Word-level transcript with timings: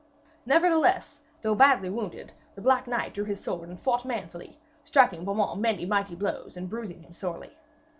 Nevertheless, 0.47 1.21
though 1.43 1.53
badly 1.53 1.91
wounded, 1.91 2.31
the 2.55 2.61
black 2.61 2.87
knight 2.87 3.13
drew 3.13 3.23
his 3.23 3.39
sword 3.39 3.69
and 3.69 3.79
fought 3.79 4.03
manfully, 4.03 4.57
striking 4.83 5.23
Beaumains 5.23 5.59
many 5.61 5.85
mighty 5.85 6.15
blows 6.15 6.57
and 6.57 6.67
bruising 6.67 7.03
him 7.03 7.13
sorely. 7.13 7.55